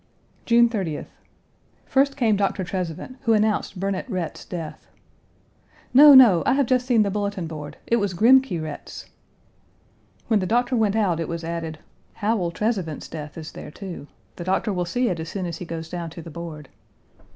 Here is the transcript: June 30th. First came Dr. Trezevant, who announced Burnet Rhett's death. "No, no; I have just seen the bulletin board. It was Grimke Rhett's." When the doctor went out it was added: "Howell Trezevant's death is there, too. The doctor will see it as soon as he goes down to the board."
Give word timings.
June 0.47 0.67
30th. 0.67 1.09
First 1.85 2.17
came 2.17 2.35
Dr. 2.35 2.63
Trezevant, 2.63 3.17
who 3.21 3.33
announced 3.33 3.79
Burnet 3.79 4.09
Rhett's 4.09 4.45
death. 4.45 4.87
"No, 5.93 6.15
no; 6.15 6.41
I 6.47 6.53
have 6.53 6.65
just 6.65 6.87
seen 6.87 7.03
the 7.03 7.11
bulletin 7.11 7.45
board. 7.45 7.77
It 7.85 7.97
was 7.97 8.15
Grimke 8.15 8.59
Rhett's." 8.59 9.11
When 10.25 10.39
the 10.39 10.47
doctor 10.47 10.75
went 10.75 10.95
out 10.95 11.19
it 11.19 11.27
was 11.27 11.43
added: 11.43 11.77
"Howell 12.13 12.49
Trezevant's 12.51 13.07
death 13.09 13.37
is 13.37 13.51
there, 13.51 13.69
too. 13.69 14.07
The 14.37 14.43
doctor 14.43 14.73
will 14.73 14.85
see 14.85 15.07
it 15.07 15.19
as 15.19 15.29
soon 15.29 15.45
as 15.45 15.57
he 15.57 15.65
goes 15.65 15.87
down 15.87 16.09
to 16.09 16.23
the 16.23 16.31
board." 16.31 16.69